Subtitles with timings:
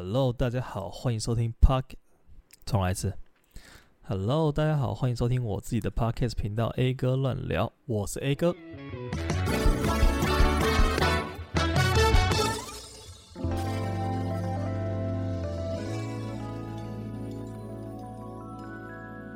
[0.00, 1.82] Hello，大家好，欢迎收听 Park。
[2.64, 3.12] 重来一次。
[4.02, 8.54] Hello，大家好，欢迎收听我自己的 Podcast 频道 A 哥乱聊，我是 A 哥。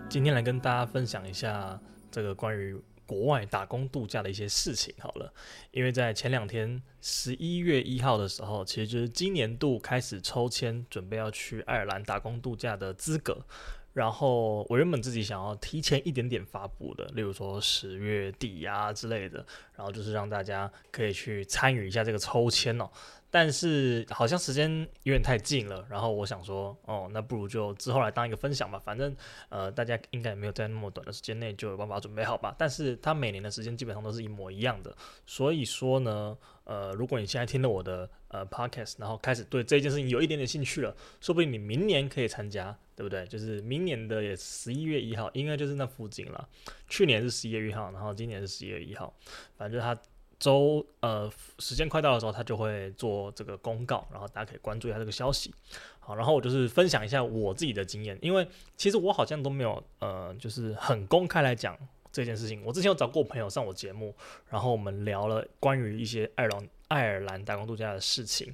[0.09, 1.77] 今天来跟大家分享一下
[2.09, 2.81] 这个关于。
[3.07, 5.33] 国外打工度假的一些事情好了，
[5.71, 13.45] 因为在前两天十一月一号的时候，其实就是今年度开始抽签，准备要去爱尔兰打工度假的资格。
[13.93, 19.45] 然后我原本自己想要提前一点点发布的，例如说十月底啊之类的，
[19.77, 22.89] 然后就是让大家可以去参与一下这个抽签哦。
[23.35, 24.71] 但是好像时间
[25.05, 28.79] 有点太近了，然后我想说，哦，那不如就之后来当一个分享吧。
[28.79, 29.17] 反正
[29.49, 32.55] 呃，大家应该也没有在那么短的时间内就有办法准备好吧。
[32.59, 34.95] 但是它每年的时间基本上都是一模一样的，
[35.27, 43.27] 所以说呢，呃，如果你现在听了我的呃 podcast，然后开始对这件事情有一点点兴趣了，说不定你明年可以参加，对不对？
[43.29, 46.47] 就是明年的也十一月一号，应该就是那附近了。
[46.87, 49.17] 去年是十一月一号，然后今年是十一月一号，
[49.57, 49.99] 反正它。
[50.43, 55.55] 周呃，时间快到的时候，他就会做这个公告，然后大家可以关注一下这个消息。
[56.01, 58.45] 好，然后我就是分享一下我自己的经验，因为
[58.77, 61.79] 其实我好像都没有呃，就是很公开来讲
[62.11, 62.61] 这件事情。
[62.65, 64.13] 我之前有找过朋友上我节目，
[64.51, 68.53] 然后我们聊了关于一些爱尔兰爱尔兰打工度假的事情，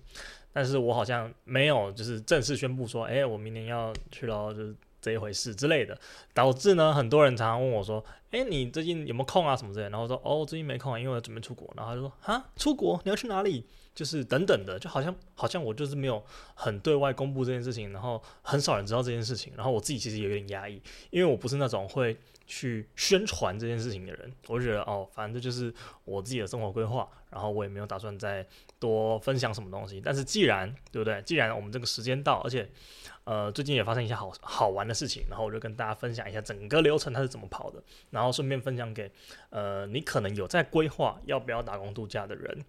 [0.52, 4.76] 但是我好像没有就是正式宣布说，哎，我明年要去了，就是。
[5.00, 5.96] 这一回事之类的，
[6.34, 9.56] 导致呢，很多人常常问我说：“哎，你最近有没有空啊？
[9.56, 13.00] 什么之类。”然后说：“哦，最近没空，因为我准备出国。”然后他就说：“哈，出国？
[13.04, 13.64] 你要去哪里？”
[13.98, 24.32] 就是等等的，就好像好像我就是没有很对外公布这件事情，然后很少人知道这件事情，然后我自己其实也有点压抑，因为我不是那种会去宣传这件事情的人。
[24.46, 28.46] 我觉得哦，反正就是我自己的生活规划，然后我也没有打算再
[28.78, 30.00] 多分享什么东西。
[30.00, 31.20] 但是既然对不对？
[31.22, 32.70] 既然我们这个时间到，而且。
[33.24, 39.12] 呃，最近也发生一些好好玩的事情，然后我就跟大家分享一下整个流程它是怎么跑的，然后顺便分享给
[39.50, 42.64] 呃你可能有在规划要不要打工度假的人。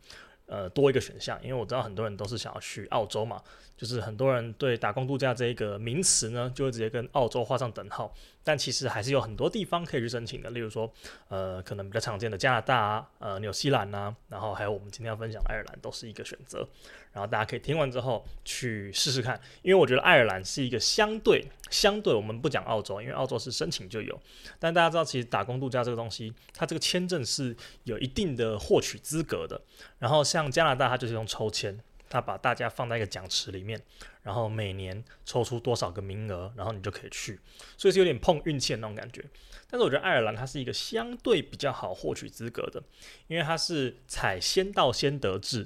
[0.50, 3.40] 呃，多一个选项，因为我知道很多人都是想要去澳洲嘛，
[3.78, 8.12] 就是很多人对打工度假这一个名词呢，就会直接跟澳洲画上等号。
[8.50, 10.92] 但其实还是有很多地方可以去申请的，例如说，
[11.28, 16.68] 呃，可能比较常见的加拿大啊，呃，纽西兰啊，然后还有我们今天要分享的爱尔兰，都是一个选择。
[17.14, 24.20] 然后大家可以听完之后去试试看，因为我觉得爱尔兰是一个相对相对，我们不讲澳洲，因为澳洲是申请就有，
[24.58, 29.62] 但大家知道其实打工度假这个东西，它这个签证是有一定的获取资格的。
[30.00, 33.80] 然后像加拿大，它就是用抽签，他把大家放在一个奖池里面。
[34.22, 37.40] 然后每年抽出多少个名额，然后你就可以去，
[37.78, 39.24] 所以是有点碰运气的那种感觉。
[39.70, 42.84] 但是我觉得爱尔兰它是一个相对比较好获取资格的，
[43.28, 45.66] 因为它是采先到先得制。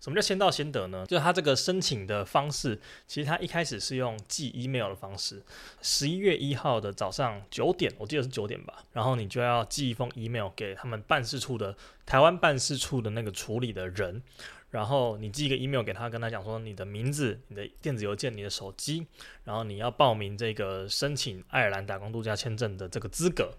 [0.00, 1.04] 什么叫先到先得呢？
[1.06, 2.78] 就是它这个申请的方式，
[3.08, 5.42] 其实它一开始是用寄 email 的方式。
[5.82, 11.74] 十一月一号的早上九点，我记得是九点吧，然后你就要寄一封 email 给他们办事处的
[12.04, 14.22] 台湾办事处的那个处理的人。
[14.74, 19.06] 然后你寄一个 email 给他，跟他讲说你的名字、你的电子邮件、你的手机，
[19.44, 23.52] 然后你要报名这个申请爱尔兰打工度假签证的这个资格。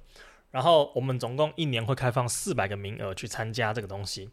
[0.52, 4.30] 然后我们总共一年会开放四百个名额去参加这个东西，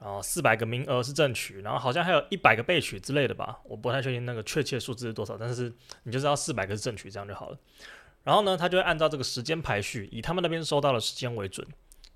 [0.00, 5.70] 然后四百个名额是正取，然后好像还有一百个备取之类的吧，我不太确定那个确切数字是多少，但是
[6.04, 7.58] 你就知道四百个是正取，这样就好了。
[8.22, 11.66] 然后呢，他就会按照这个时间排序，以他们那边收到的时间为准。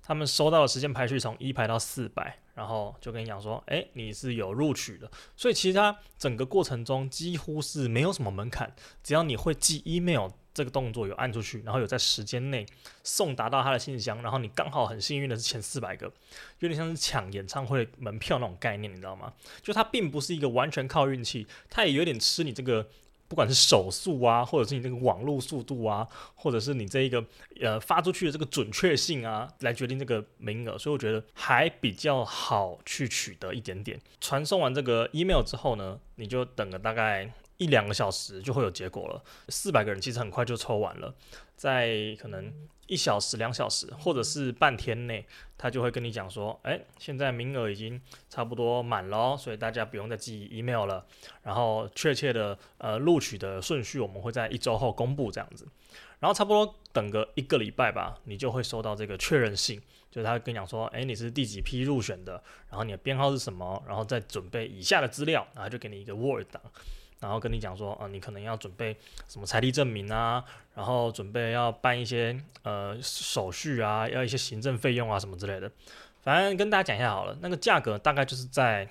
[0.09, 12.65] 他们收到的时间排序从一排到四百，然后就跟你讲说，诶，你是有录取的，所以其实它整个过程中几乎是没有什么门槛，只要你会寄 email 这个动作有按出去，然后有在时间内
[13.03, 16.11] 送达到他的信箱，然后你刚好很幸运的是前四百个，
[16.57, 19.31] 有点像是抢演唱会门票那种概念，你知道吗？
[19.61, 22.89] 就它并不是一个完全靠运气，它也有点吃你这个。
[23.29, 27.23] 不管是手速啊，或者是你这个网络速度啊，或者是你这一个
[27.61, 33.97] 呃发出去的这个准确性啊，来决定这个名额，所以我觉得还比较好去取得一点点。
[34.19, 39.23] 传送完这个 email 之后呢，你就等个大概一两个小时就会有结果了。
[39.49, 41.13] 四百个人其实很快就抽完了，
[41.59, 42.53] 在可能
[42.87, 45.25] 一小时、两小时或者是半天内，
[45.57, 51.05] 他就会跟你讲说，哎，现在名额已经差不多满了，所以大家不用再寄 email 了。
[51.43, 55.67] 然后确切的呃录取的顺序，我们会在一周后公布这样子。
[56.19, 66.61] 然后差不多等个一个礼拜吧，你就会收到这个确认信，就是他会跟你讲说，哎，你是第几批入选的，然后你的编号是什么，然后再准备以下的资料，然后就给你一个 Word 档。
[67.19, 68.95] 然后跟你讲说，啊、呃，你可能要准备
[69.27, 70.43] 什么财力证明啊，
[70.75, 75.71] 然后准备要办一些呃手续啊，要一些行政费用啊什么之类的。
[76.21, 78.87] 反正跟大家讲一下好了，那个价格大概就是在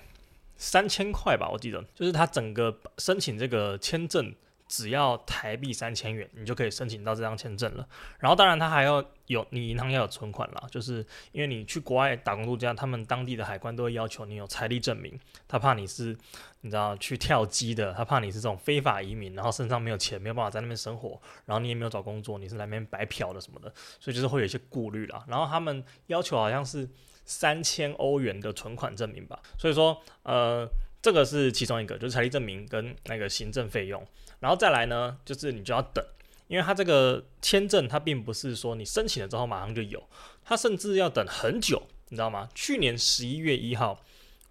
[0.55, 4.33] 三千块吧，我记得，就是他整个申请这个签证。
[4.69, 7.85] 只要台币三千元，你就可以申请到这张签证了。
[8.19, 16.15] 然后，当然，他还要有你银行要有存款啦，就是因为你去国外打工度假，他们当地的海关都会要求你有财力证明，他怕你是
[16.61, 25.25] 你知道去跳机的，他怕你是这种非法移民，然后身上没有钱，没有办法在那边生活，然后你也没有找工作，你是来那边白嫖的什么的，所以就是会有一些顾虑啦。
[25.27, 26.87] 然后他们要求好像是
[27.25, 30.69] 三千欧元的存款证明吧，所以说呃。
[31.01, 34.05] 这个是其中一个，就是财力证明跟那个行政费用，
[34.39, 36.03] 然后再来呢，就是你就要等，
[36.47, 40.03] 因为它这个签证它并不是说你申请了之后马上就有，
[40.43, 42.49] 它甚至要等很久，你知道吗？
[42.53, 43.97] 去年十一月一号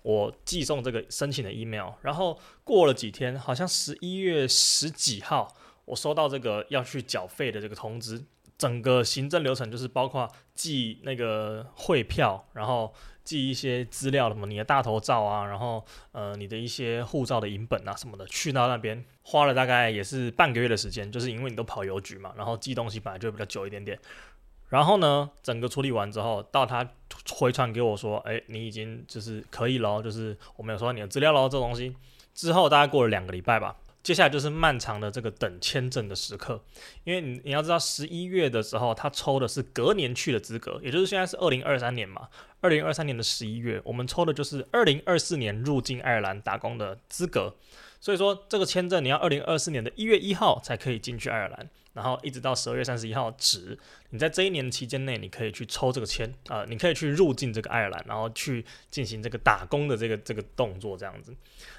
[0.03, 5.55] 我寄送这个申请的 email，然后过了几天，好像十一月十几号
[5.85, 8.25] 我收到这个要去缴费的这个通知，
[8.57, 12.95] 整个行政流程就是包括寄那个汇票，然后。
[13.29, 23.99] 寄一些资料什么，你的大头照啊，然后呃，你的一些护照的影本啊什么的，去到那边花了大概也是半个月的时间，就是因为你都跑邮局嘛，然后寄东西本来就比较久一点点。
[24.71, 26.89] 然后呢，整个处理完之后，到他
[27.31, 31.95] 回传给我说，哎，你已经就是可以了，就是我没有收到你的资料喽，这东西
[32.33, 33.77] 之后大概过了两个礼拜吧。
[34.09, 36.59] 接下来就是漫长的这个等签证的时刻，
[37.05, 42.27] 因为你你要知道，十一月的时候他抽的是隔年去的资格，也就是现在是二零二三年嘛，
[42.63, 47.55] 二零二三年的十一月，我们抽的就是二零二四年入境爱尔兰打工的资格，
[48.01, 51.69] 所以说这个签证你要二零二四年的一月一号才可以进去爱尔兰。
[51.95, 53.77] 然后一直到十二月三十一号止，
[54.11, 61.35] 你在这一年期间内，你可以去抽这个签啊、你可以去入境这个爱尔兰，然后去进行这个打工的这个这个动作这样子。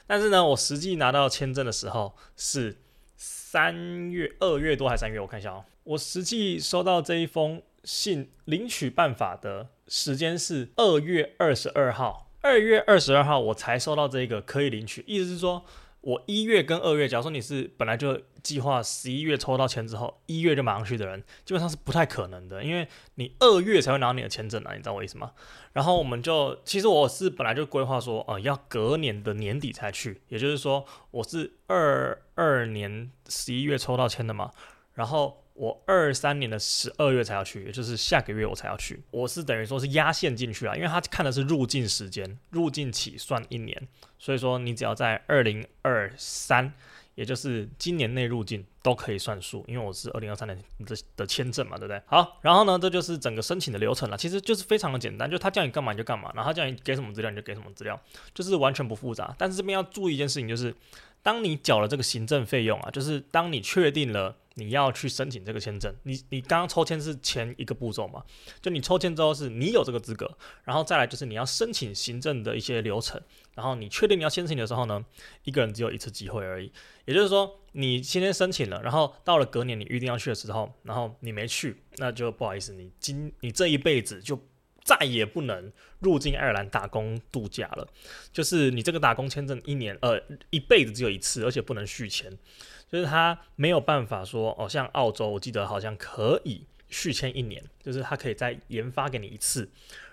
[0.06, 2.76] 但是呢，我实际拿到签证的时候是
[3.16, 5.20] 三月二月多还是三月？
[5.20, 15.64] 我看一下哦，我实际收到这一封信领取办法的时间是二月二十二号，二月二十二号我才收到这个可以领取，意思是说。
[16.02, 25.34] 我一月跟二月，假如说你是本来就计划十一月抽到签之后，一月就马上去的人，基本上是不太可能的，因为你二月才会拿到你的签证啊，你知道我意思吗？
[25.74, 34.52] 然后我们就，其实我是本来就规划说，呃，要隔年的年底才去，也就是说我是二二年十一月抽到签的嘛，
[35.00, 35.42] 然后。
[35.60, 39.04] 我二三年的十二月才要去，也就是下个月我才要去。
[39.12, 43.88] 我是等于说是压线进去了，因为他看的是入境时间，入境起算一年，
[44.18, 46.72] 所以说你只要在二零二三，
[47.16, 52.02] 也就是今年内入境都可以算数，因为我是二零二三年的的签证嘛，对不对？
[52.06, 58.02] 好，然后呢，这就是整个申请的流程了，其实就是非常的简单，就他叫你干嘛你就干嘛，然后他叫你给什么资料你就给什么资料，
[58.34, 59.36] 就是完全不复杂。
[59.38, 60.74] 但是这边要注意一件事情，就是
[61.22, 64.36] 当你缴了这个行政费用啊，就是当你确定了。
[64.56, 68.22] 你要去申请这个签证，你你刚刚抽签是前一个步骤嘛？
[68.62, 70.30] 就你抽签之后是你有这个资格，
[70.66, 73.22] 然后再来就是你要申请行政的一些流程，
[73.56, 75.06] 然后你确定你要申请的时候呢，
[75.46, 76.70] 一个人只有一次机会而已。
[77.06, 84.38] 也就是说，你今天申请了，然后到了隔年你预定要去的时候，然后你没去，那就不好意思，你今你这一辈子就
[84.90, 87.88] 再也不能入境爱尔兰打工度假了。
[88.34, 90.20] 就是你这个打工签证一年呃
[90.50, 92.36] 一辈子只有一次，而且不能续签。
[92.92, 99.70] 就是他没有办法说哦，像澳洲，我记得好像可以续签一年，就是他可以再研发给你一次。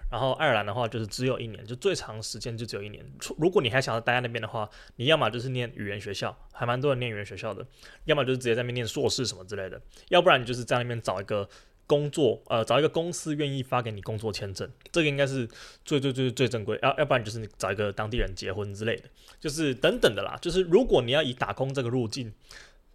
[0.08, 3.04] 然后爱尔兰的话，就是只有一年，就最长时间就只有一年。
[3.38, 7.64] 如果你还想要待在那边的话，你要么就是念语言学校，还蛮多人念语言学校的；
[8.04, 9.76] 要么就是直接在那边念硕士什么之类的；
[10.10, 11.48] 要不然你就是在那边找一个
[11.86, 15.48] 工作，呃，找一个公司愿意发给你工作签证，这个应该是
[15.84, 16.78] 最最最最正规。
[16.82, 19.04] 要要不然就是你找一个当地人结婚之类的，
[19.40, 20.36] 就是等等的啦。
[20.40, 22.32] 就是如果你要以打工这个路径。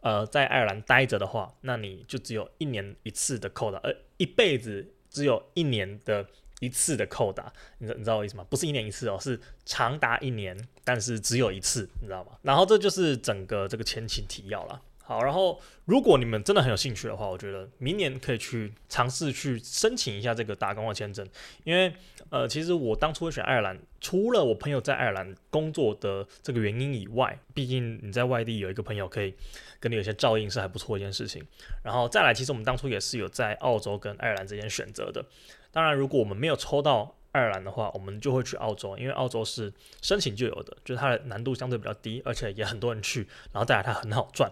[0.03, 6.25] 呃，在爱尔兰待着的话，那你就只有一年一次的扣打，呃，一辈子只有一年的
[6.59, 8.43] 一次的扣打，你你知道我意思吗？
[8.49, 12.31] 不是一年一次哦，是长达一年，但是只有一次，你知道吗？
[12.41, 14.81] 然后这就是整个这个前情提要了。
[15.03, 21.27] 好，然后如果你们真的很有兴趣的话，我觉得明年可以去尝试去申请一下这个打工的签证，
[21.65, 21.93] 因为
[22.29, 29.33] 呃，其实我当初会选爱尔兰，除了我朋友在爱尔兰工作的这个原因以外，毕竟你在外地有一个朋友可以
[29.81, 31.45] 跟你有些照应是还不错一件事情。
[31.83, 35.25] 然后再来，其实我们当初也是有在澳洲跟爱尔兰之间选择的。
[35.73, 44.49] 当然，如果我们没有抽到爱尔兰的话，我们就会去澳洲，因为澳洲是申请就有的，就是它的难度相对比较低，而且也很多人去，然后再来它很好赚。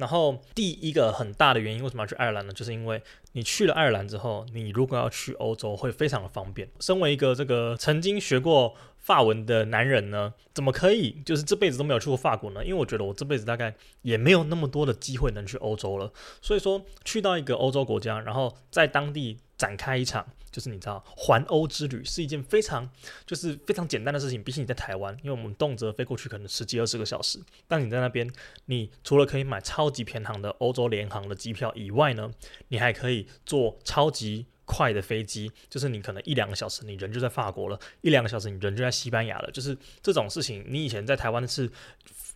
[0.00, 2.52] 然后第一个很大的原因，为什么要去爱尔兰呢？
[2.52, 3.00] 就是因为
[3.32, 6.66] 你去了爱尔兰之后，你如果要去欧洲，会非常的方便。
[6.80, 12.64] 身为一个这个曾经学过法文的男人呢，怎么可以就是这辈子都没有去过法国呢？
[12.64, 16.10] 因为我觉得我这辈子大概也没有那么多的机会能去欧洲了。
[16.40, 22.88] 所以说，去到一个欧洲国家，然后在当地展开一场，就是你知道环欧之旅是一件非常
[23.26, 24.42] 就是非常简单的事情。
[24.42, 27.38] 比起你在台湾，因为我们动辄飞过去可能十几二十个小时，
[27.68, 28.30] 但你在那边，
[28.66, 32.30] 你除了可以买超级偏航的欧洲联航的机票以外呢，
[32.68, 39.50] 你还可以坐超级快的飞机，就是你可能一两个小时，你人就在法国了；一两个小时，你人就在西班牙了。
[39.50, 41.70] 就是这种事情，你以前在台湾是。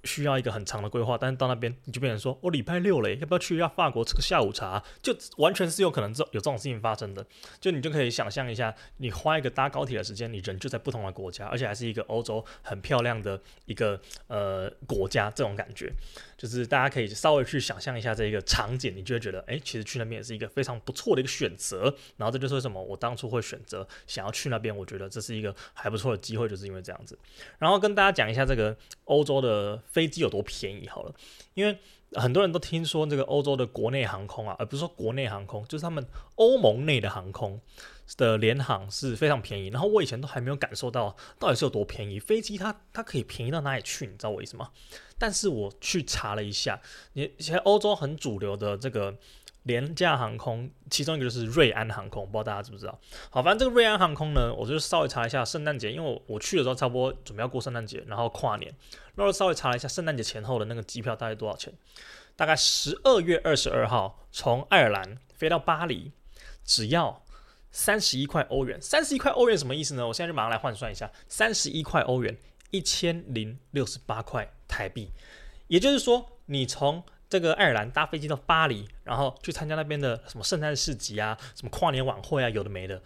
[0.04, 4.82] 需要一个很长的规划，但是到那边你就变成说，我、礼拜六嘞，要不要去一下法国吃个下午茶？
[5.02, 7.24] 就完全是有可能这有这种事情发生的。
[7.60, 15.92] 就你就可以想象一下，你花一个搭高铁的时间，你人就在不同的国家，而且还是一个欧洲很漂亮的一个呃国家，这种感觉。
[16.36, 21.94] 就是大家可以稍微去想象一下这一个场景，你就会觉得，哎，其实去那边也是一个非常不错的一个选择。
[22.16, 27.18] 然后这就是为什么我当初会选择想要去那边，我觉得这是一个还不错的机会，就是因为这样子。
[27.58, 31.14] 然后跟大家讲一下这个欧洲的飞机有多便宜好了，
[31.54, 31.78] 因为
[32.12, 36.04] 很多人都听说这个欧洲的国内航空啊，而不是说国内航空，就是他们
[36.36, 37.60] 欧盟内的航空。
[38.16, 42.20] 的联航是非常便宜，然后我以前都还没有感受到到底是有多便宜。
[42.20, 44.06] 飞机它它可以便宜到哪里去？
[44.06, 44.70] 你知道我意思吗？
[45.18, 46.80] 但是我去查了一下，
[47.14, 49.16] 你现在欧洲很主流的这个
[49.62, 53.00] 廉价航空，其中一个就是瑞安航空，不知道大家知不知道？
[53.30, 58.74] 好，反正这个瑞安航空呢，我就稍微查一下圣诞节，因为我我去的时候差不多准备要过圣诞节，然后跨年，
[59.14, 61.72] 然后稍微查了一下圣诞节前后的那个机票大概多少钱？
[62.36, 66.12] 大概十二月二十二号从爱尔兰飞到巴黎，
[66.64, 67.23] 只要。
[67.74, 70.06] 三十一块欧元，三十一块欧元什么意思呢？
[70.06, 72.38] 我现在就马上来换算一下，三十一块欧元，
[72.70, 75.10] 一千零六十八块台币。
[75.66, 83.02] 也就是说，你从这个爱尔兰搭飞机到巴黎，然后去参加那边的什么圣诞市集啊，什么跨年晚会啊，有的没的，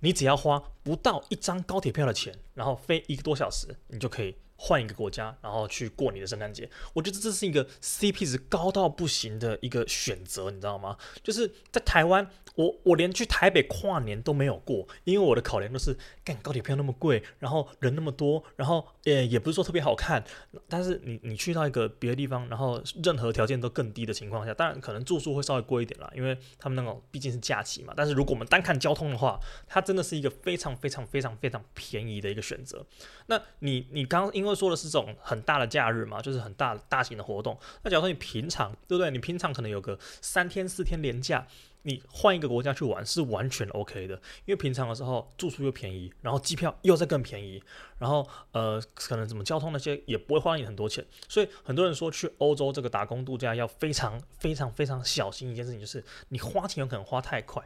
[0.00, 4.36] 你只要花不到一张高铁票的钱，然后飞一个多小时，你就可以。
[4.62, 10.98] 换一个国家，然后去过你的圣诞节，我觉得这是一个 CP 值高到不行的一个选择，你知道吗？
[11.22, 20.22] 就是在台湾，我我连去台北跨年都没有过，因为我的考量都是，干高铁票那么贵，然后人那么多，然后也也不是说特别好看。
[20.68, 27.94] 但是你你去到一个别的地方，然后任何条件都更低的情况下，当然可能住宿会稍微贵一点啦，因为他们那种毕竟是假期嘛。
[27.96, 32.84] 但是如果我们单看交通的话，它真的是一个非常非常非常非常便宜的一个选择。
[33.28, 37.58] 那你你刚因为说的是这种很大的假日嘛，就是很大大型的活动。
[37.82, 39.10] 那假如说你平常，对不对？
[39.10, 41.46] 你平常可能有个三天四天连假。
[41.82, 44.14] 你换一个国家去玩是完全 OK 的，
[44.44, 47.62] 因为平常的时候住宿又便宜，然后机票又在更便宜，
[48.00, 57.62] 然后呃可能什么交通那些也不会花你很多钱，所以很多人说去欧洲这个打工度假要非常非常非常小心一件事情，就是你花钱有可能花太快，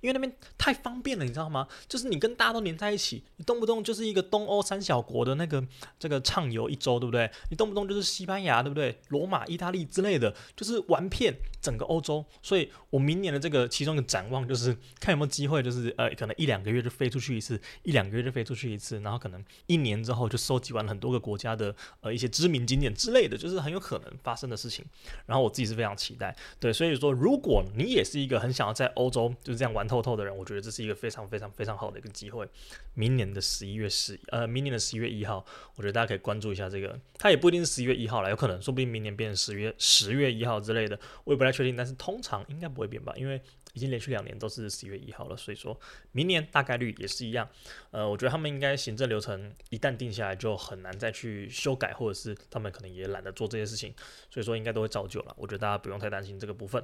[0.00, 1.66] 因为那边太方便了，你知道吗？
[1.88, 5.66] 就是你跟大家都黏在一起，你动不动就是一个东欧三小国的那个
[5.98, 7.30] 这个畅游一周，对不对？
[7.50, 8.98] 你动不动就是西班牙，对不对？
[9.08, 13.66] 罗马、意大利之类的，就是玩遍整个欧洲，所以我明年的这个。
[13.78, 24.84] 其中一个展望就是看有没有机会，就是呃，可能一两个月就飞出去一次，一两个月就飞出去一次，然后可能一年之后就收集完了很多个国家的呃一些知名景点之类的，就是很有可能发生的事情。
[25.26, 32.48] 然后我自己是非常期待，对，所以说如果你也是一个很想要在欧洲就是这样玩透透的人，我觉得这是一个非常非常非常好的一个机会。
[32.94, 35.44] 明年的十一月十呃，明年的十一月一号，
[35.76, 43.40] 我觉得大家可以关注一下这个，它也不一定是十一月一号了，有可能说不定明年变成十月十月一号之类的，我也不太确定，但是通常应该不会变吧，因为。
[43.74, 45.78] 已经连续两年都是十月一号了，所以说
[46.12, 47.48] 明年大概率也是一样。
[47.90, 53.94] 呃，我觉得他们应该行政流程一旦定下来，就很难再去修改，或者是他们可能也懒得做这些事情，
[54.30, 55.34] 所以说应该都会照旧了。
[55.36, 56.82] 我觉得大家不用太担心这个部分。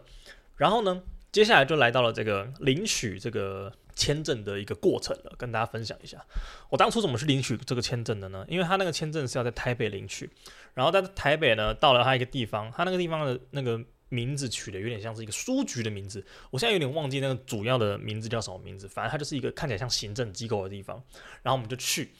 [0.57, 6.25] 然后呢，接下来就来到了这个领取这个签证的一个过程了，跟大家分享一下
[6.69, 8.45] 我当初怎么去领取这个签证的呢？
[8.49, 10.31] 因为他那个签证是要在台北领取，
[10.75, 13.81] 然后在台北呢，到了他一个地方，他那个地方的那个。
[14.09, 21.03] 名字取的有点像是一个书局的名字，我现在有点忘记那个主要的名字叫什么名字，反正它就是一个看起来像行政机构的地方。
[21.43, 22.13] 然后我们就去，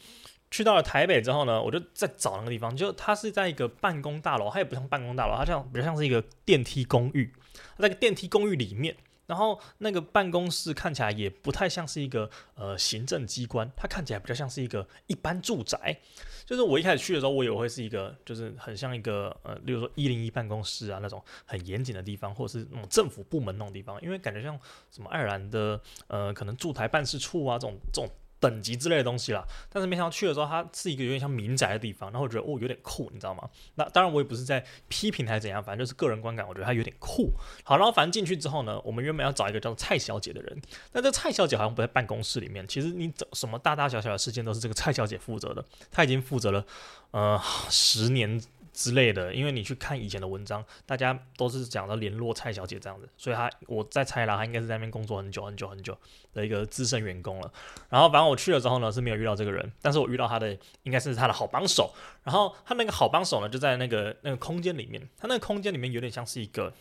[0.51, 7.31] 去到了台北之后呢，我就在找那个地方，就它是在一个办公大楼，它也不像办公大楼，它像比较像是一个电梯公寓，
[7.77, 8.95] 它在个电梯公寓里面。
[9.27, 15.97] 然后那个办公室看起来也不太像是一个呃行政机关，它看起来比较像是一个一般住宅。
[16.45, 24.59] 就是我一开始去的时候，我以为会是一个就是很像一个呃，例如说一零一办公室啊那种很严谨的地方，或者是那种政府部门那种地方，因为感觉像
[24.91, 28.09] 什么爱尔兰的呃可能驻台办事处啊这种这种。
[28.47, 33.49] 等级之类的东西啦，但是没想到去的时候，它是一个有点像民宅的地方，然后我觉得哦有点酷，你知道吗？
[33.73, 37.31] 那当然我也不是在批评还是怎样，反正就是个人观感，我觉得它有点酷。
[37.63, 40.61] 好，然后反正进去之后呢，我们原本要找一个叫做蔡小姐的人，
[40.91, 42.67] 但这蔡小姐好像不在办公室里面。
[42.67, 46.63] 其实你整什么大大小小的事件都是这个蔡小姐负责的，她已经负责了
[47.11, 48.39] 呃十年。
[48.75, 55.97] 之类的，因为你去看以前的文章，大家都是讲到联络蔡小姐这样子，所以她我在猜啦，她应该是在那边工作很久很久很久
[56.33, 57.51] 的一个资深员工了。
[57.89, 61.93] 然后反正我去了之后呢，是没有遇到这个人，但是我遇到他的应该是他的好帮手。
[62.23, 66.73] 然后他那个好帮手呢，就在那个那个空间里面，他那个空间里面有点像是一个。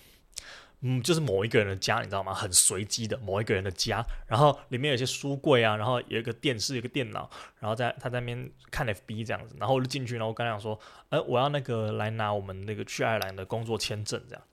[0.86, 2.34] 嗯，就是某一个人的家，你知道吗？
[2.34, 14.44] 很随机的某一个人的家，然后里面有些书柜啊，然后有一个电视，一个电脑，然后在他在那边看 FB 这样子，然后我就进去，然后我跟他讲说，呃，我要那个来拿我们那个去爱尔兰的工作签证这样，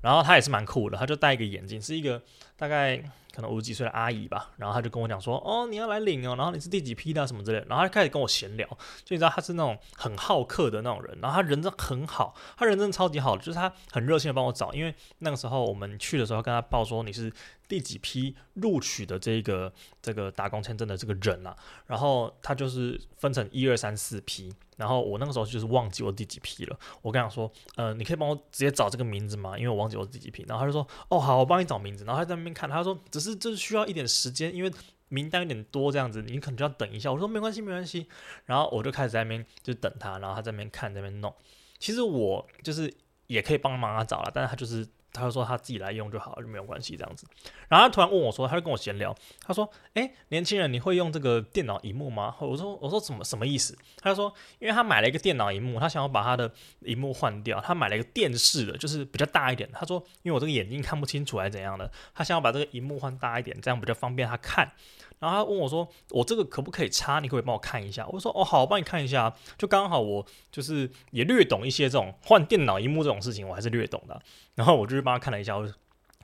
[0.00, 2.20] 然后他也是蛮酷的，他就戴一个眼镜，是一个
[2.56, 3.02] 大概。
[3.36, 8.66] 可能五十几岁的阿姨吧，然后她就跟我讲说，哦，你要来领哦，然后你是第几批的什么之类的，然后她开始跟我闲聊，
[9.04, 17.30] 就你知道她是那种很好客的那种人，然后他人真的很好，他人真的超级好，就是他很热心的帮我找，因为那个时候我们去的时候跟他报说你是
[17.68, 21.56] 第几批录取的这个这个打工签证的这个人啊，
[21.86, 29.56] 然后他就是分成一二三四批，然后我那个时候就是忘记我第几批了，我跟他说，呃，你可以帮我直接找这个名字吗？
[29.56, 33.36] 因为我忘记我第几批，然后他就说，哦，好，我帮你找名字，然后他在那边看，他说只是。
[33.36, 34.72] 这这需要一点时间，因为
[35.08, 37.12] 名单有点多，这样子你可能就要等一下。
[37.12, 38.06] 我说没关系，没关系。
[38.44, 41.32] 然后我就开始在那边就等他，然后他在那边看，在那边弄。
[41.78, 42.92] 其实我就是
[43.26, 44.86] 也可以帮忙他找了，但是他就是。
[45.12, 47.26] 他就说他自己来用就好，就没有关系这样子。
[47.68, 59.68] 然后他突然问我说，他就跟我闲聊，他说：“诶，年轻人，你会用这个电脑荧幕吗？”我说：“我说什么什么意思？”他就说：“因为他买了一个电脑荧幕，他想要把他的荧幕换掉，他买了一个电视的，就是比较大一点。
[59.72, 64.70] 他说，因为我这个眼睛看不清楚还是怎样的，他想要把这个荧幕换大一点，这样比较方便他看。”
[65.18, 67.20] 然后他问我说：“我这个可不可以插？
[67.20, 74.20] 你可不可以帮我看一下？”我说：“哦，好，我帮你看一下。”就刚好我就是也略懂一些这种换电脑荧幕这种事情，我还是略懂的。
[74.54, 75.56] 然后我就去帮他看了一下。
[75.56, 75.66] 我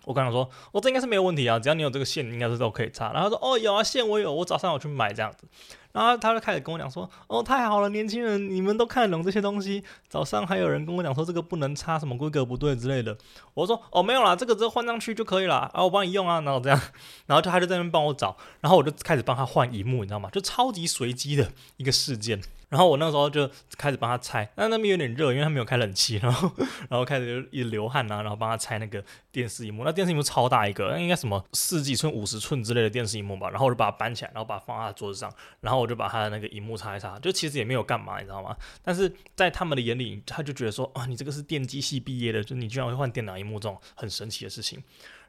[0.05, 5.47] 我刚刚说：“、哦、这应该是没有问题啊，只要你有这个线，应该是都可以插。”然后他说：“哦，有啊，线我有，我早上我去买这样子。”
[5.93, 9.83] 然后他就开始跟我讲说：“哦，太好了，年轻人，你们都看得懂这些东西。
[10.09, 13.17] 早上还有人跟我讲说这个不能插，什么规格不对之类的。”
[13.55, 15.71] 我说：“哦，没有啦，这个只要换上去就可以了。
[15.75, 16.81] 啊，我帮你用啊。”然后这样，
[17.27, 20.29] 然后就他就在那边帮我找，然后我就开始帮他换荧幕，你知道吗？
[20.33, 22.41] 就超级随机的一个事件。
[22.69, 23.47] 然后我那时候就
[23.77, 26.51] 开始帮他拆，但那边有点热，因为他没有开冷气， 然后
[26.89, 29.85] 然后开始就一流汗啊，然后帮他拆那个电视荧幕。
[29.85, 33.51] 那电视荧幕超大一个，那应该什么四几寸、五十寸之类的电视荧幕吧。
[33.51, 38.57] 然后我就把它搬起来，然后把它放在桌子上，然后我就把他的那个荧幕擦一擦，就其实也没有干嘛，你知道吗？
[38.83, 44.83] 但是在他们的眼里，他就觉得说啊，你这个是电机系毕业的，就你居然会换电脑荧幕这种很神奇的事情。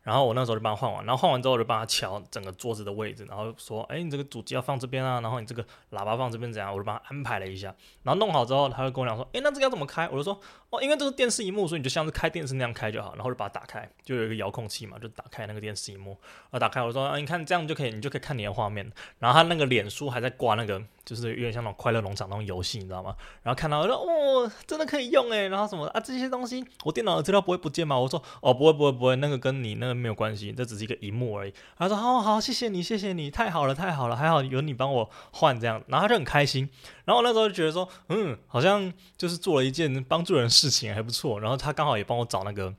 [0.04, 6.74] 然后我那时候就帮他换完，然后换完之后我就帮他乔整个桌子的位置，然后说，哎，你这个主机要放这边啊，然后你这个喇叭放这边怎样？
[6.74, 10.10] 我就帮他安排了一下，然后弄好之后，他就跟我讲说，哎，那这个要怎么开？
[10.10, 10.38] 我就说，
[10.74, 16.18] 哦，因为这是电视荧幕，所以你就像是开电视那样开就好，然后就把它打开，就有一个遥控器嘛，就打开那个电视荧幕，
[16.50, 18.92] 然后打开，我说，啊，你看这样就可以，你就可以看你的画面。
[19.20, 20.82] 然后他那个脸书还在挂那个。
[21.06, 23.14] 就是有点像那种快乐农场那种游戏，你知道吗？
[23.42, 25.50] 然后看到我说哦，真的可以用诶。
[25.50, 28.00] 然后什么啊，这些东西我电脑的资料不会不见吗？
[28.00, 31.54] 我说哦，不会不会不会，那个跟你那个没有关系，这只是一个荧幕而已。
[31.78, 36.70] 他说好好，谢谢你谢谢你，太好了太好了，还好有你帮我换这样，然后他就很开心。
[37.04, 41.39] 然后我那时候就觉得说，嗯，好像就是做了一件帮助人事情，还不错。
[41.39, 42.73] 然后他刚好也帮我找那个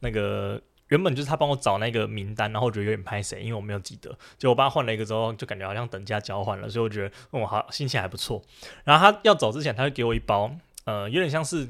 [0.00, 0.60] 那个。
[0.90, 4.12] 原本就是他帮我找那个名单，然后我觉得有点拍谁，因为我没有记得。
[4.36, 8.42] 就我帮他换了一个之后，就感觉好像等价交换了，所以我觉得我、好心情还不错。
[8.82, 10.50] 然后他要走之前，他就给我一包，
[10.86, 11.68] 呃，有点像是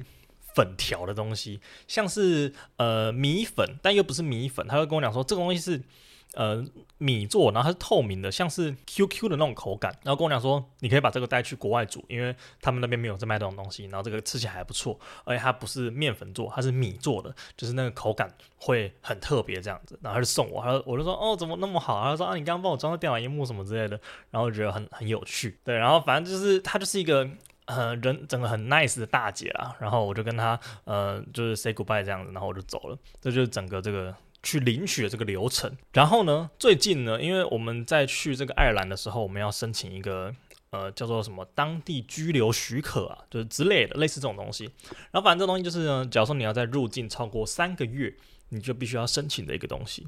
[0.55, 4.67] 粉条的东西，像是呃米粉，但又不是米粉。
[4.67, 5.83] 他会跟我讲说，这个东西是。
[6.35, 6.65] 呃，
[6.99, 9.93] 米做，然后它是透明的，像是 QQ 的那种口感。
[10.05, 13.87] 然后跟我讲说，你可以把这个带去国外煮，因为他们那边没有在卖这种东西。
[13.87, 19.99] 然后这个吃起来还不错，而且它不是面粉做，它是米做的，就是那个口感会很特别这样子。
[20.03, 22.01] 然后他就送我，他说我就说哦，怎么那么好？
[22.05, 24.01] 他说啊，你刚刚帮我装个电脑荧幕什么之类的。
[24.31, 25.77] 然后觉得很很有趣，对。
[25.77, 27.29] 然后反正就是他就是一个
[27.65, 29.75] 呃人整个很 nice 的大姐啊。
[29.81, 32.97] 然后我就跟他呃就是 say goodbye 这样子，然后我就走了。
[33.21, 34.15] 这就是整个这个。
[34.43, 40.35] 去领取的这个流程，然后呢，最近呢，因为我们在去这个爱尔兰的时候，我们要申请一个
[40.71, 44.65] 呃叫做什么当地居留许可啊，就是之类的，类似这种东西。
[45.11, 48.15] 然后反正这东西就是呢，假如说你要在入境超过三个月，
[48.49, 50.07] 你就必须要申请的一个东西。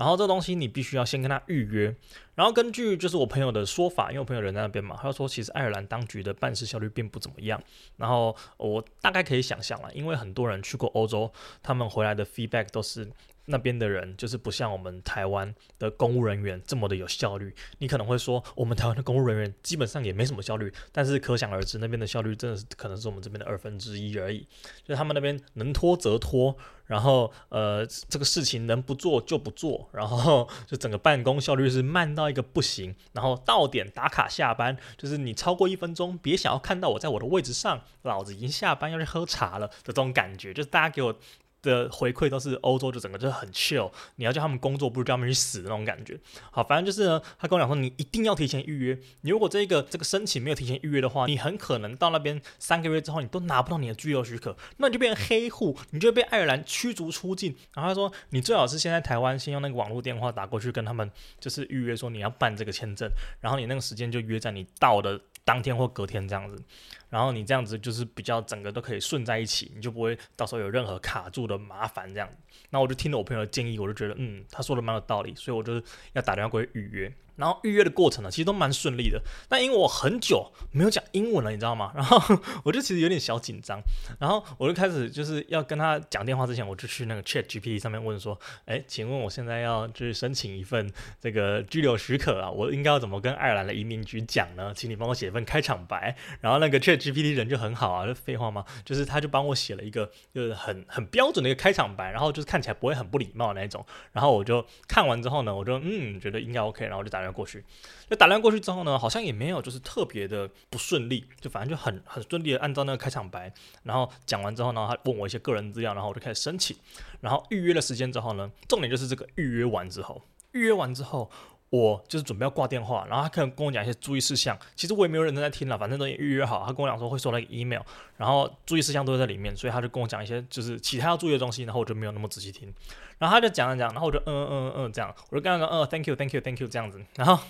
[0.00, 1.94] 然后这东西你必须要先跟他预约。
[2.34, 7.62] 然后根据就是我朋友的说法，因为我朋友人在那边嘛，他说其实爱尔兰当局的办事效率并不怎么样。
[7.98, 11.30] 然后我大概可以想象了，因为很多人去过欧洲，
[11.62, 13.10] 他们回来的 feedback 都是。
[13.46, 17.52] 那边的人就是不像我们台湾的公务人员这么的有效率。
[17.78, 24.46] 你可能会说，我们台湾的公务人员基本上也没什么效率，但是可想而知，那边的效率真的是可能是我们这边的二分之一而已。
[24.84, 41.14] 就是他们那边能拖则拖，然后呃这个事情能不做就不做，然后 就整个办公效率是慢到一个不行，然后到点打卡下班，就是你超过一分钟别想要看到我在我的位置上，老子已经下班要去喝茶了的这种感觉，就是大家给我。
[41.62, 43.90] 的回馈都是欧洲，就整个就很 chill。
[44.16, 46.18] 你要叫他们工作，不如叫他们去死那种感觉。
[46.50, 48.98] 好，反正就是呢，他跟我讲说，你一定要提前预约。
[49.22, 57.54] 你如果这个这个申请没有提前预约的话，你很可能到那边三个月之后，你都拿不到你的居留许可，那你就变成黑户，你就会被爱尔兰驱逐出境。
[57.74, 63.08] 然后他说，你最好是先在台湾先用那个网络电话打过去跟他们，就是预约说你要办这个签证，
[63.40, 66.62] 然后你那个时间就约在你到的当天或隔天这样子。
[67.10, 72.28] 然后你这样子就是比较整个都可以顺在一起，你就不会到时候有任何卡住的麻烦这样。
[72.70, 75.82] 那我就听了我朋友的建议，我就觉得嗯，他说的蛮有道理，所以我就
[76.14, 77.12] 要打电话过去预约。
[77.36, 79.18] 然后预约的过程呢，其实都蛮顺利的。
[79.48, 81.90] 但因为我很久没有讲英文了，你知道吗？
[81.94, 83.80] 然后我就其实有点小紧张。
[84.18, 94.74] 然后我就开始就是要跟他讲电话之前，我就去那个 Chat GPT 上面问说：“哎，请问我现在要去申请一份这个居留许可啊，我应该要怎么跟爱尔兰的移民局讲呢？
[94.76, 103.84] 请你帮我写一份开场白。”然后那个 Chat GPT 人就很好啊，就废话嘛，就是他就帮我写了一个就是很很标准的一个开场白，然后就是看起来不会很不礼貌的那种。
[104.12, 107.64] 然后我就看完之后呢，我就嗯觉得应该 OK，然后我就打量过去。
[108.08, 113.52] 就打量过去之后呢，好像也没有就是特别的不顺利，就反正就很很顺利的按照那个开场白，
[113.84, 116.76] 然后讲完之后呢，他问我一些个人资料，然后我就开始申请，
[117.20, 121.30] 然后预约了时间之后呢，重点就是这个预约完之后，预约完之后。
[121.70, 124.58] 我就是准备要挂电话，然后他可能跟我讲一些注意事项。
[124.74, 126.64] 其实我也没有认真在听了，反正都已经预约好。
[126.66, 127.80] 他跟我讲说会收到一个 email，
[128.16, 132.72] 然后注意事项都在里面，所以他就跟我讲一些就是其他要注意的东西，然后我就没有那么仔细听。
[133.18, 137.00] 然后他就讲了讲，然后我就嗯嗯嗯嗯这样，我就跟他说嗯，thank you，thank you，thank you 这样子。
[137.14, 137.40] 然后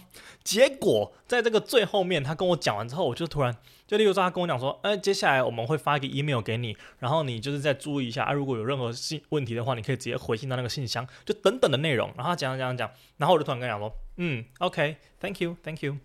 [0.44, 3.56] 结果在这个最后面，他跟我讲完之后，我就突然。
[3.90, 12.06] 就例如说，他跟我讲说，哎，接下来我们会发一个 email 给你，然后你就是再注意一下啊，如果有任何信问题的话，你可以直接回信到那个信箱，就等等的内容。
[12.16, 15.96] 然后他讲讲讲，然后我就突然跟他讲说，嗯，OK，Thank you，Thank you，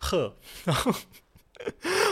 [0.00, 0.34] 呵。
[0.64, 0.92] 然 后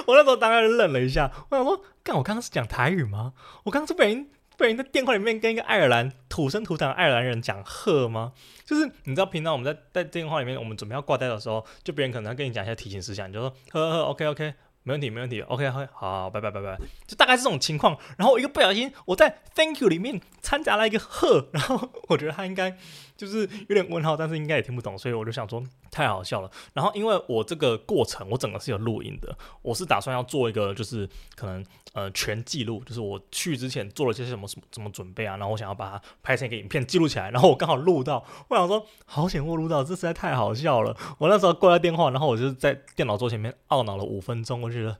[0.06, 3.32] 我那时候当然愣了一下，我想说，干，我刚刚是讲台语吗？
[3.64, 8.34] 我刚刚是被人被人在电话里面跟一个爱尔兰土生土长的爱尔兰人讲呵吗？
[8.64, 14.54] 就是你知道，平常我们在在电话里面，我们准备要挂掉的时候，就别人可能要跟你讲一些提醒事项，你就说呵呵，OK，OK。
[14.88, 15.42] 没问题，没问题。
[15.42, 16.78] OK，OK，好，好，拜拜，拜拜。
[17.06, 17.94] 就大概是这种情况。
[18.16, 22.74] 然后我一个不小心，我在 Thank you 里面掺杂了一个呵，然后我觉得他应该
[23.14, 26.50] 就是有点问号，但是应该也听不懂，所以我就想说太好笑了。
[26.72, 37.30] 然后因为我这个过程我整个是有录音的，我是打算要做一个就是可能呃全记录，就是我去之前做了些什么什么怎么准备啊，然后我想要把它拍成一个影片记录起来。
[37.30, 40.96] 然后我刚好录到，我想说好险我录到，这实在太好笑了。
[41.18, 44.98] 我那时候挂了电话，然后我就在电脑桌前面懊恼了五分钟，我就觉得。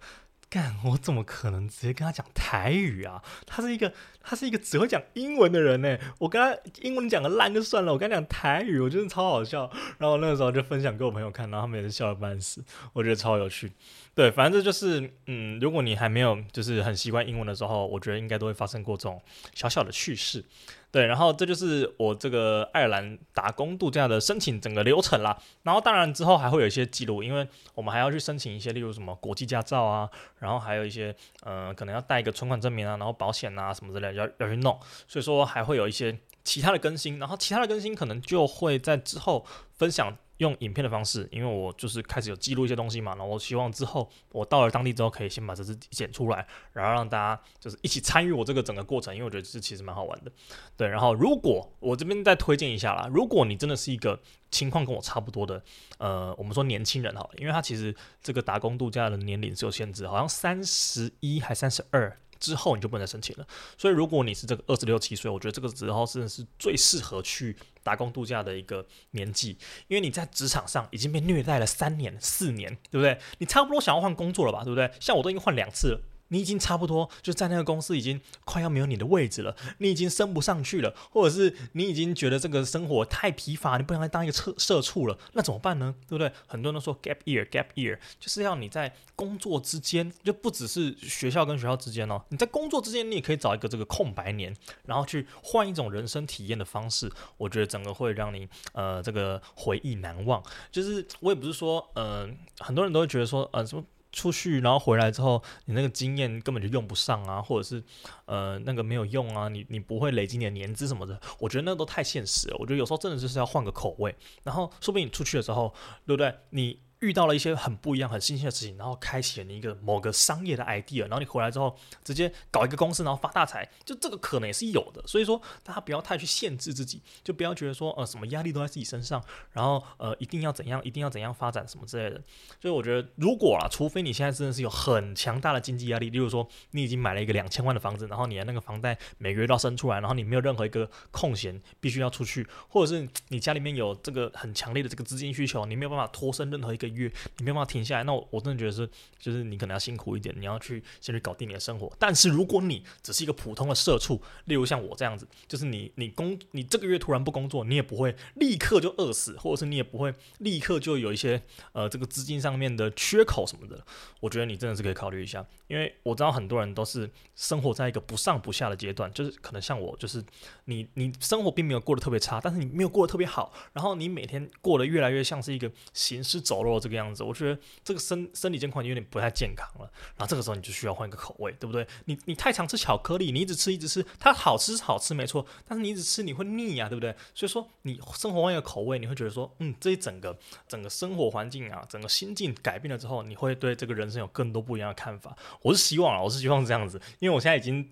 [0.50, 3.22] 干，我怎么可能直接跟他讲台语啊？
[3.46, 5.98] 他是一个，他是一个只会讲英文的人呢。
[6.18, 9.70] 我跟他英文讲的烂就算了，我跟他讲台语，我觉得超好笑。
[9.98, 12.64] 然后那个时候就分享给我朋友看，然后他们也是笑得半死，
[12.94, 13.70] 我觉得超有趣。
[14.14, 19.20] 对，反正这就是，嗯，如果你还没有就是很习惯英文的时候，我觉得应该都会发生过这种
[19.54, 20.42] 小小的趣事。
[20.90, 25.36] 对，然后这就是我这个爱尔兰打工度假的申请整个流程啦。
[25.62, 34.80] 然后当然之后还会有一些记录，因为我们还要去申请一些，例如什么国际驾照啊，然后还有一些，呃，可能要带一个存款证明啊，然后保险啊什么之类要要去弄。
[35.06, 39.44] 所以说还会有一些其他的更新，然后其他的更新可能就会在之后
[39.76, 40.16] 分享。
[40.38, 50.32] 用影片的方式，因为我就是开始有记录一些东西嘛，然后我希望之后我到了当地之后，可以先把这支剪出来，然后让大家就是一起参与我这个整个过程，因为我觉得这其实蛮好玩的。
[50.76, 54.18] 对，然后如果我这边再推荐一下啦，如果你真的是一个
[54.50, 55.62] 情况跟我差不多的，
[55.98, 62.18] 呃，我们说年轻人哈，因为他其实这个打工度假的年龄是有限制，好像三十一还三十二。
[62.38, 63.46] 之后你就不能再申请了，
[63.76, 73.18] 所以如果你是这个二十六七岁，我觉得这个时候真的是最适合去打工度假的一个年纪，因为你在职场上已经被虐待了三年四年，对不对？
[73.38, 74.90] 你差不多想要换工作了吧，对不对？
[75.00, 76.00] 像我都已经换两次了。
[76.28, 85.94] 你已经差不多就在那个公司已经快要没有你的位置了，你已经升不上去了，或者是你已经觉得这个生活太疲乏，你不想再当一个社社畜了，那怎么办呢？
[86.06, 86.32] 对不对？
[86.46, 100.42] 很多人都说 gap year，gap year 就是要你在工作之间，就不只是学校跟学校之间哦，你在工作之间，你也可以找一个这个空白年，然后去换一种人生体验的方式，我觉得整个会让你呃这个回忆难忘。
[100.70, 103.84] 就是我也不是说呃很多人都会觉得说呃什么。
[104.12, 107.82] 出去，然后回来之后，你那个经验根本就用不上啊，或者是
[108.24, 111.20] 呃那个没有用啊，你你不会累积你的年资什么的。
[111.38, 112.56] 我觉得那都太现实了。
[112.58, 115.74] 我觉得有时候真的就是要换个口味，然后说不定你出去的时候，
[116.06, 116.34] 对不对？
[116.50, 125.02] 你遇到了一些很不一样、很新鲜的事情，然后开启了你一个某个商业的 idea，然后你回来之后直接搞一个公司，然后发大财，就这个可能也是有的。
[125.06, 132.20] 所以说，大家不要太去限制自己，就不要觉得说呃什么压力都在自己身上，然后呃一定要怎样，一定要怎样发展什么之类的。
[132.60, 151.92] 所以我觉得，如果啊，除非你现在真的是有很强大的经济压力，例如说你已经买了一个两千万的房子，然后你的那个房贷每个月都要生出来，然后你没有任何一个空闲必须要出去，或者是你家里面有这个很强烈的这个资金需求，你没有办法脱身任何一个月，你没有办法停下来，那我我真的觉得是，就是你可能要辛苦一点，你要去先去搞定你的生活。
[151.98, 163.84] 但是如果你只是一个普通的社畜，例如像我这样子，就是你你工你这个月突然不工作，你也不会立刻就饿死，或者是你也不会立刻就有一些呃这个资金上面的缺口什么的，
[164.20, 170.24] 我觉得你真的是可以考虑一下，因为我知道很多人都是生活在一个不上不下的阶段，就是可能像我，就是
[170.64, 179.90] 你你生活并没有过得特别差，但是你没有过得特别好，然后你每天过得越来越像是一个行尸走肉这个样子，我觉得这个身身体健康有点不太健康了。
[180.16, 181.86] 然后这个时候你就需要换一个口味，对不对？
[182.04, 187.14] 你你太常吃巧克力，你一直吃一直吃，它好吃是好吃没错，但是你一直吃你会腻呀，对不对？
[187.34, 195.36] 所以说你生活换一个口味，你会觉得说，嗯，这一整个整个生活环境啊，整个心境改变了之后，你会对这个人生有更多不一样的看法。
[195.62, 197.88] 我是希望啊，我是希望这样子，因为我现在已经。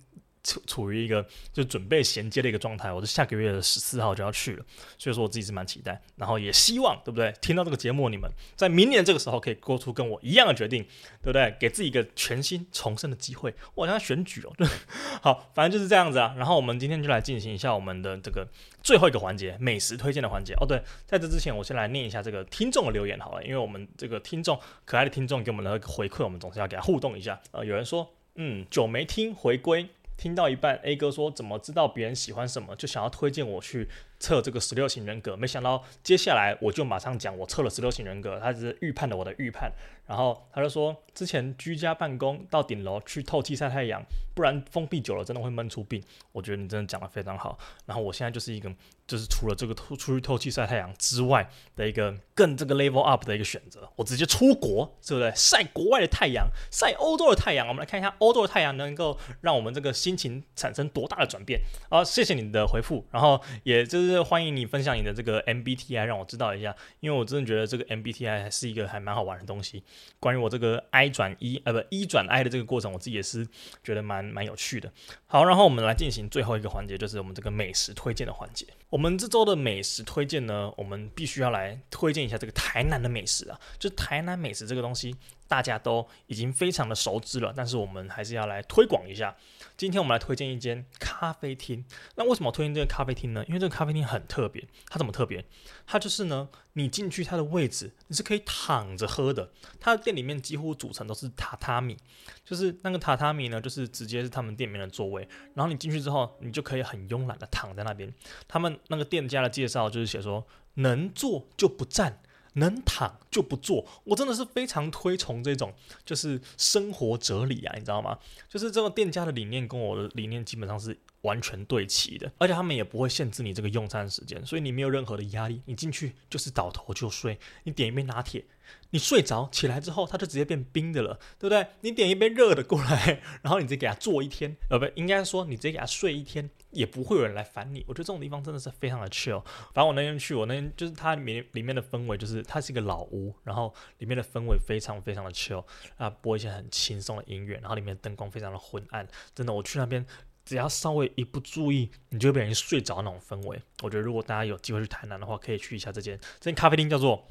[0.47, 4.65] 处处于一个就准备衔接的一个状态，我是下个月的十四号就要去了，
[4.97, 7.35] 所以说我自己是蛮期待，然后也希望对不对？
[7.41, 10.85] 听到这个节目，你们在明年这个时候可以做出跟我一样的决定，
[11.21, 11.55] 对不对？
[11.59, 13.53] 给自己一个全新重生的机会。
[13.75, 14.69] 我好像选举哦，对，
[15.21, 16.35] 好，反正就是这样子啊。
[16.37, 18.47] 然后我们今天就来进行一下我们的这个
[18.83, 20.55] 最后一个环节——美食推荐的环节。
[20.61, 27.41] 哦，对，在这之前，我先来念一下这个听众的留言好了，因为我们这个听众可爱的听众给我们的回馈，我们总是要给他互动一下。
[27.51, 29.89] 呃，有人说，嗯，久没听，回归。
[30.17, 35.37] 听到一半，A 哥说：“怎么知道别人喜欢什么，就想要推荐我去测这个十六型人格？
[35.37, 39.71] 没想到接下来我就马上讲我测了十六型人格，他只是预判了我的预判。
[40.07, 44.03] 然后他就说，之前居家办公到顶楼去透气晒太阳，
[44.35, 46.03] 不然封闭久了真的会闷出病。
[46.33, 47.59] 我觉得你真的讲得非常好。
[47.85, 48.73] 然后我现在就是一个。”
[49.07, 55.33] 就是除了这个出出去透气晒太阳之外的一个更这个 level up 的一个选择，我直接出国，对不对？
[55.37, 57.69] 晒国外的太阳，晒欧洲的太阳。
[57.69, 61.61] 我们来看一下欧洲的太阳能够让我们这个心情产生多大的转变。
[61.89, 69.85] 好，谢谢你的回复，然后也就是欢迎你分享你的这个 MBTI，让我知道一下，因为我真的觉得这个 MBTI 还是一个还蛮好玩的东西。
[70.19, 73.47] 关于我这个 I 转 E，呃，不，E 转 I 的这个过程，我自己也是
[73.83, 74.93] 觉得蛮蛮有趣的。
[75.27, 78.67] 好，然后我们来进行最后一个环节，就是我们这个美食推荐的环节。
[78.91, 83.61] 我们这周的美食推荐呢，我们必须要来推荐一下这个台南的美食啊。
[83.79, 85.15] 就台南美食这个东西，
[85.49, 89.37] 大家都已经非常的熟知了，但是我们还是要来推广一下。
[89.77, 91.85] 今天我们来推荐一间咖啡厅。
[92.15, 93.45] 那为什么推荐这个咖啡厅呢？
[93.47, 94.67] 因为这个咖啡厅很特别。
[94.89, 95.45] 它怎么特别？
[95.87, 99.51] 它就是呢，你进去它的位置，你是可以躺着喝的。
[99.79, 101.97] 它的店里面几乎组成都是榻榻米，
[102.45, 105.29] 就是那个榻榻米呢，就是直接是他们店里面的座位。
[105.55, 108.13] 然后你进去之后，你就可以很慵懒的躺在那边。
[108.49, 112.23] 他们那个店家的介绍就是写说，能坐就不站。
[112.57, 115.73] 能躺就不坐，我真的是非常推崇这种
[116.05, 118.19] 就是生活哲理啊，你知道吗？
[118.49, 128.45] 就是这个店家的理念跟我的理念基本上是完全对齐的，而且他们也不会限制你这个用餐时间，所以你没有任何的压力，你进去就是倒头就睡，你点一杯拿铁。
[128.91, 131.67] 你睡着起来之后，它就直接变冰的了，对不对？
[131.83, 137.85] 你点一杯热的过来，然后你直接给它坐一天，呃，不，应该说你直接给它睡一天，也不会有人来烦你。
[137.87, 139.43] 我觉得这种地方真的是非常的 chill。
[139.73, 145.65] 反正我那天去，我那天就是它里面里面的氛围，就是它是一个老屋，然后里面的氛围非常非常的 chill，
[145.97, 150.05] 啊，播一些很轻松的音乐，然后里面灯光非常的昏暗，真的，我去那边
[150.45, 153.61] 只要稍微一不注意，你就会被人睡着那种氛围。
[153.83, 157.27] 我觉得如果大家有机会去台南的话，可以去一下这间这间咖啡厅，叫做。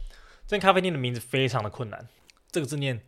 [0.47, 2.07] 这间咖啡店的名字非常的困难，
[2.51, 3.03] 这个字念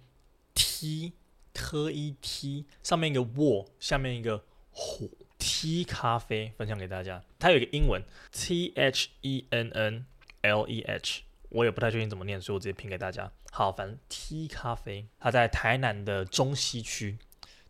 [0.56, 1.14] T
[1.54, 5.08] T E T，上面一个卧，下面一个火
[5.48, 7.24] ，T 咖啡分享给大家。
[7.40, 10.06] 它有一个英文 T H E N N
[10.42, 13.32] L E H，我也不太确定怎么念，所以我直接拼给大家。
[13.52, 17.18] 好，反正 T 咖啡，它在台南的中西区。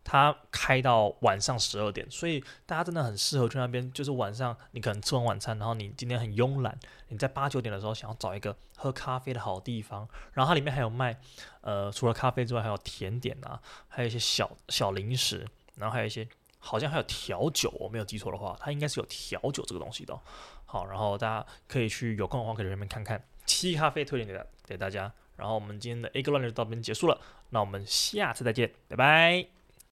[0.10, 3.92] 它开到晚上十二点，所以大家真的很适合去那边。
[3.92, 10.08] 就是晚上你可能吃完晚餐，然后你今天很慵懒，你在八九点的时候想要找一个喝咖啡的好地方。
[10.32, 11.20] 然后它里面还有卖，
[11.60, 16.26] 呃，除了咖啡之外，还有甜点啊，还有一些小小零食，然后还有一些
[16.68, 20.20] 好像还有调酒，我没有记错的话，它应该是有调酒这个东西的。
[20.66, 23.24] 好，然后大家可以去有空的话可以去那边看看。
[23.46, 25.12] 七咖啡推荐给大给大家。
[25.38, 29.57] 然后我们今天的 A 哥乱流就到这边结束了，那我们下次再见，拜拜。